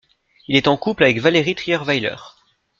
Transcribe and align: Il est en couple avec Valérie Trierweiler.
Il 0.47 0.55
est 0.55 0.67
en 0.67 0.77
couple 0.77 1.03
avec 1.03 1.19
Valérie 1.19 1.53
Trierweiler. 1.53 2.15